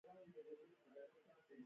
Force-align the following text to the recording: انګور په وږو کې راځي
انګور 0.21 0.45
په 0.47 0.51
وږو 0.57 0.75
کې 0.81 0.89
راځي 0.95 1.21